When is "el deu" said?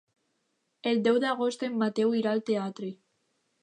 0.93-1.21